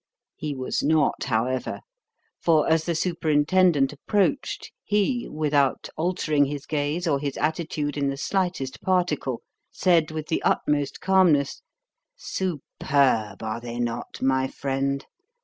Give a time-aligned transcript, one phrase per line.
[0.35, 1.81] He was not, however;
[2.39, 8.17] for as the superintendent approached he, without altering his gaze or his attitude in the
[8.17, 11.61] slightest particle, said with the utmost calmness:
[12.15, 15.05] "Superb, are they not, my friend?